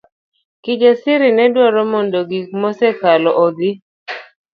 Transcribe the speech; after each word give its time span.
Kijasir 0.63 1.21
nedwaro 1.35 1.81
mondo 1.91 2.19
gik 2.31 2.47
mosekalo 2.61 3.31
odhi. 3.45 3.71